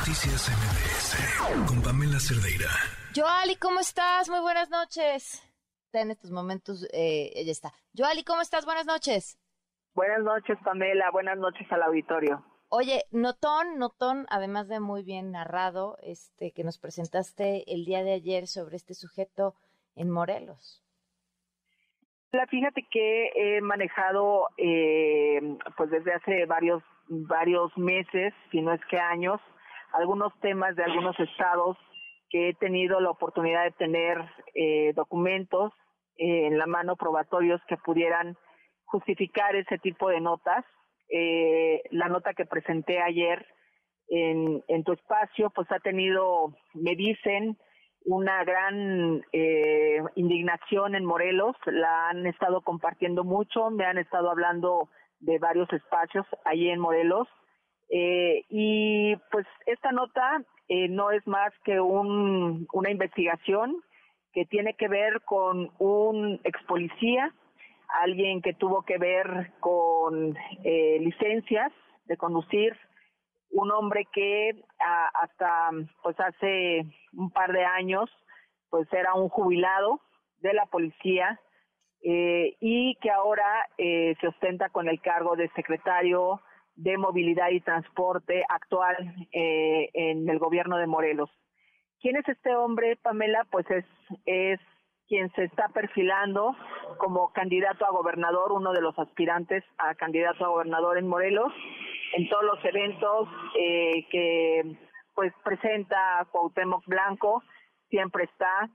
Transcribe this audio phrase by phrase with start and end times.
[0.00, 2.70] Noticias MBS con Pamela Cerdeira.
[3.14, 4.30] Joali, ¿cómo estás?
[4.30, 5.46] Muy buenas noches.
[5.84, 7.70] Está en estos momentos, eh, ella está.
[7.94, 8.64] Joali, ¿cómo estás?
[8.64, 9.38] Buenas noches.
[9.92, 11.10] Buenas noches, Pamela.
[11.10, 12.42] Buenas noches al auditorio.
[12.70, 18.14] Oye, notón, notón, además de muy bien narrado, este que nos presentaste el día de
[18.14, 19.54] ayer sobre este sujeto
[19.96, 20.82] en Morelos.
[22.32, 28.80] La fíjate que he manejado, eh, pues desde hace varios varios meses, si no es
[28.88, 29.40] que años,
[29.92, 31.76] algunos temas de algunos estados
[32.28, 34.18] que he tenido la oportunidad de tener
[34.54, 35.72] eh, documentos
[36.16, 38.36] eh, en la mano probatorios que pudieran
[38.84, 40.64] justificar ese tipo de notas.
[41.08, 43.46] Eh, la nota que presenté ayer
[44.10, 47.56] en, tu espacio, pues ha tenido, me dicen,
[48.04, 54.88] una gran eh, indignación en Morelos, la han estado compartiendo mucho, me han estado hablando
[55.20, 57.28] de varios espacios ahí en Morelos.
[57.90, 63.76] Eh, y pues esta nota eh, no es más que un, una investigación
[64.32, 67.34] que tiene que ver con un ex policía,
[68.02, 71.72] alguien que tuvo que ver con eh, licencias
[72.04, 72.76] de conducir,
[73.50, 74.52] un hombre que
[75.14, 75.70] hasta
[76.02, 78.08] pues hace un par de años
[78.70, 80.00] pues era un jubilado
[80.38, 81.40] de la policía
[82.02, 86.40] eh, y que ahora eh, se ostenta con el cargo de secretario
[86.80, 88.96] de Movilidad y Transporte actual
[89.32, 91.30] eh, en el gobierno de Morelos.
[92.00, 93.46] ¿Quién es este hombre, Pamela?
[93.50, 93.84] Pues es,
[94.24, 94.58] es
[95.06, 96.56] quien se está perfilando
[96.96, 101.52] como candidato a gobernador, uno de los aspirantes a candidato a gobernador en Morelos,
[102.14, 104.76] en todos los eventos eh, que
[105.14, 107.42] pues presenta Cuauhtémoc Blanco,
[107.90, 108.70] siempre está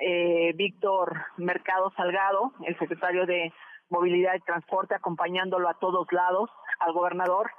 [0.00, 3.52] eh, Víctor Mercado Salgado, el secretario de
[3.90, 7.50] Movilidad y Transporte, acompañándolo a todos lados al gobernador.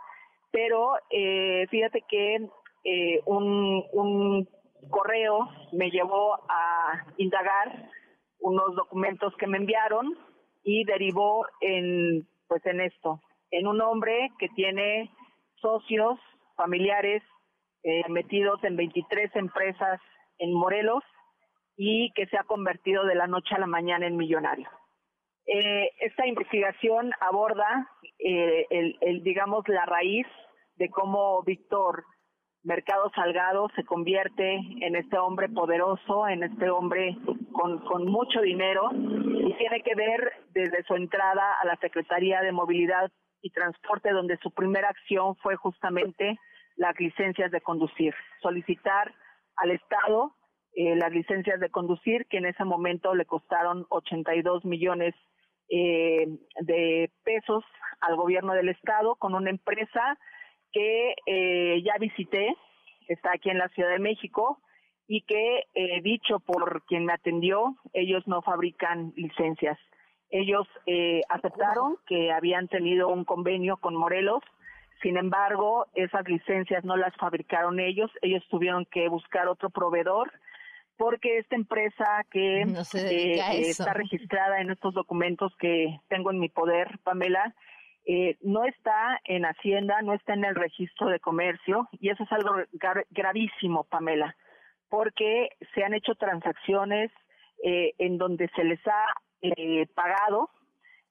[0.51, 2.47] Pero eh, fíjate que
[2.83, 4.47] eh, un,
[4.89, 7.89] correo me llevó a indagar
[8.39, 10.17] unos documentos que me enviaron
[10.63, 13.21] y derivó en pues en esto,
[13.51, 15.09] en un hombre que tiene
[15.61, 16.19] socios
[16.57, 17.23] familiares
[17.83, 20.01] eh, metidos en 23 empresas
[20.39, 21.03] en Morelos
[21.77, 24.67] y que se ha convertido de la noche a la mañana en millonario.
[25.45, 30.27] Eh, esta investigación aborda, eh, el, digamos, la raíz
[30.75, 32.03] de cómo Víctor
[32.63, 37.17] Mercado Salgado se convierte en este hombre poderoso, en este hombre
[37.53, 42.51] con, con mucho dinero y tiene que ver desde su entrada a la Secretaría de
[42.51, 46.37] Movilidad y Transporte, donde su primera acción fue justamente
[46.75, 49.11] las licencias de conducir, solicitar
[49.55, 50.35] al Estado
[50.75, 55.13] eh, las licencias de conducir, que en ese momento le costaron 82 millones
[55.69, 56.27] eh,
[56.61, 57.63] de pesos
[58.01, 60.17] al gobierno del estado con una empresa
[60.71, 62.55] que eh, ya visité,
[63.07, 64.59] está aquí en la Ciudad de México
[65.07, 69.77] y que, eh, dicho por quien me atendió, ellos no fabrican licencias.
[70.29, 74.41] Ellos eh, aceptaron que habían tenido un convenio con Morelos,
[75.01, 80.31] sin embargo, esas licencias no las fabricaron ellos, ellos tuvieron que buscar otro proveedor
[81.01, 86.99] porque esta empresa que eh, está registrada en estos documentos que tengo en mi poder,
[87.03, 87.55] Pamela,
[88.05, 92.31] eh, no está en Hacienda, no está en el registro de comercio y eso es
[92.31, 92.51] algo
[93.09, 94.35] gravísimo, Pamela,
[94.89, 97.09] porque se han hecho transacciones
[97.63, 99.05] eh, en donde se les ha
[99.95, 100.51] pagado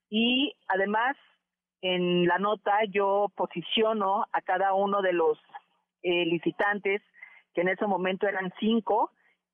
[0.09, 1.17] y además
[1.83, 5.37] en la nota yo posiciono a cada uno de los
[6.05, 7.03] licitantes,
[7.55, 9.11] que en ese momento eran cinco,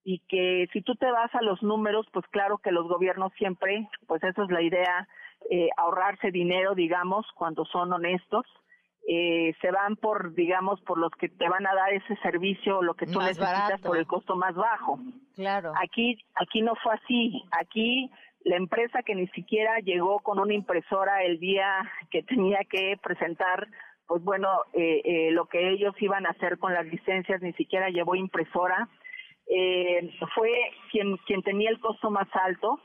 [0.08, 3.88] y que si tú te vas a los números, pues claro que los gobiernos siempre,
[4.06, 5.08] pues esa es la idea,
[5.50, 8.46] eh, ahorrarse dinero, digamos, cuando son honestos.
[9.08, 12.82] Eh, se van por, digamos, por los que te van a dar ese servicio o
[12.84, 15.00] lo que tú necesitas por el costo más bajo.
[15.34, 15.72] Claro.
[15.82, 17.42] Aquí, aquí no fue así.
[17.50, 18.08] Aquí
[18.44, 23.66] la empresa que ni siquiera llegó con una impresora el día que tenía que presentar,
[24.06, 27.90] pues bueno, eh, eh, lo que ellos iban a hacer con las licencias, ni siquiera
[27.90, 28.88] llevó impresora
[29.48, 30.50] eh, fue
[30.90, 32.80] quien, quien tenía el costo más alto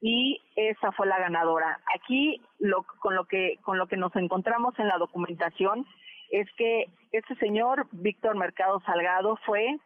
[0.00, 1.80] y esa fue la ganadora.
[1.94, 5.86] Aquí lo, con lo que con lo que nos encontramos en la documentación
[6.30, 9.78] es que este señor Víctor Mercado Salgado fue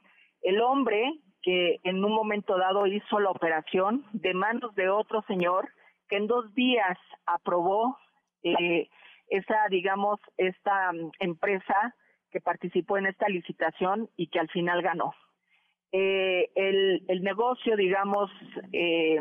[0.43, 1.13] el hombre
[1.43, 5.69] que en un momento dado hizo la operación de manos de otro señor
[6.09, 7.97] que en dos días aprobó
[8.43, 8.89] eh,
[9.29, 11.95] esa, digamos, esta mm, empresa
[12.31, 15.15] que participó en esta licitación y que al final ganó
[16.69, 18.31] el, el, negocio, digamos,
[18.73, 19.19] eh,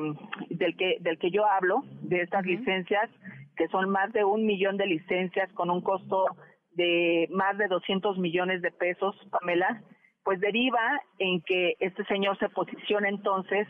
[0.50, 3.10] del que del que yo hablo, de estas licencias,
[3.56, 6.26] que son más de un millón de licencias con un costo
[6.72, 9.82] de más de 200 millones de pesos, Pamela,
[10.24, 13.68] pues deriva en que este señor se posiciona entonces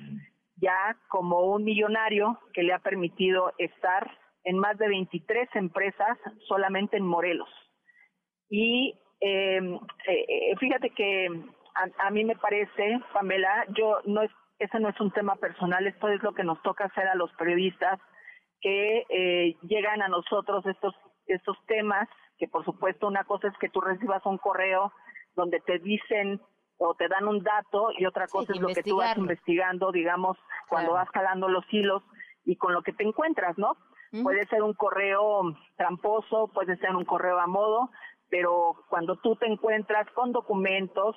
[0.58, 4.12] ya como un millonario que le ha permitido estar
[4.44, 6.18] en más de 23 empresas
[6.48, 7.50] solamente en Morelos.
[8.50, 11.28] Y eh, eh, fíjate que
[11.98, 16.10] a, mí me parece, Pamela, yo no es, ese no es un tema personal, esto
[16.10, 18.00] es lo que nos toca hacer a los periodistas
[18.62, 20.94] que eh, llegan a nosotros estos
[21.28, 24.92] estos temas, que por supuesto una cosa es que tú recibas un correo
[25.36, 26.42] donde te dicen
[26.78, 30.38] o te dan un dato y otra cosa es lo que tú vas investigando, digamos,
[30.68, 32.04] cuando vas calando los hilos
[32.46, 33.78] y con lo que te encuentras, ¿no?
[34.24, 37.92] Puede ser un correo tramposo, puede ser un correo a modo,
[38.30, 41.16] pero cuando tú te encuentras con documentos,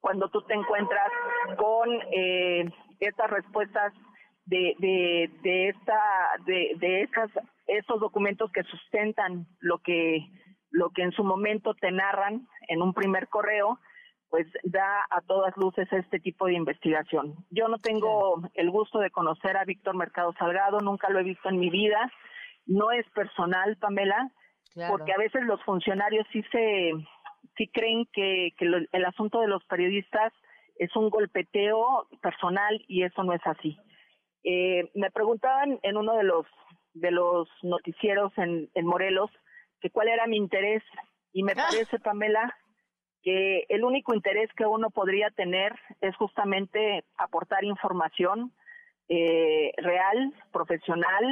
[0.00, 1.10] cuando tú te encuentras
[1.56, 3.92] con eh, estas respuestas
[4.46, 6.00] de, de, de esta
[6.46, 7.30] de, de esas
[7.66, 10.26] esos documentos que sustentan lo que
[10.70, 13.78] lo que en su momento te narran en un primer correo
[14.30, 17.34] pues da a todas luces este tipo de investigación.
[17.50, 21.48] Yo no tengo el gusto de conocer a Víctor Mercado Salgado, nunca lo he visto
[21.48, 22.12] en mi vida,
[22.66, 24.30] no es personal, Pamela,
[24.88, 26.92] porque a veces los funcionarios sí se
[27.58, 30.32] sí creen que, que el asunto de los periodistas
[30.76, 33.76] es un golpeteo personal y eso no es así.
[34.44, 36.46] Eh, me preguntaban en uno de los
[36.94, 39.30] de los noticieros en, en Morelos
[39.80, 40.82] que cuál era mi interés
[41.32, 41.66] y me ah.
[41.68, 42.56] parece, Pamela,
[43.22, 48.52] que el único interés que uno podría tener es justamente aportar información
[49.08, 51.24] eh, real, profesional,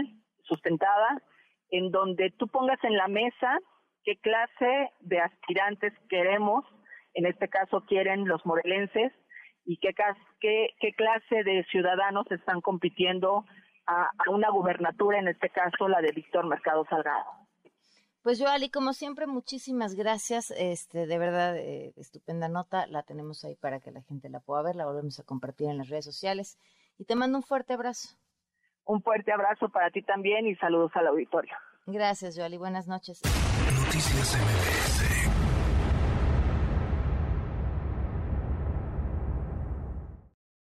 [0.43, 1.23] sustentada,
[1.71, 3.59] en donde tú pongas en la mesa
[4.07, 6.65] qué clase de aspirantes queremos,
[7.13, 9.13] en este caso quieren los morelenses,
[9.65, 9.93] y qué,
[10.41, 13.45] qué, qué clase de ciudadanos están compitiendo
[13.85, 17.27] a, a una gubernatura, en este caso la de Víctor Mercado Salgado.
[18.23, 20.53] Pues yo, Ali, como siempre, muchísimas gracias.
[20.53, 22.87] Este, de verdad, eh, estupenda nota.
[22.89, 24.75] La tenemos ahí para que la gente la pueda ver.
[24.75, 26.59] La volvemos a compartir en las redes sociales.
[26.99, 28.17] Y te mando un fuerte abrazo.
[28.85, 31.55] Un fuerte abrazo para ti también y saludos al auditorio.
[31.87, 32.57] Gracias, Joali.
[32.57, 33.21] Buenas noches.
[33.85, 34.37] Noticias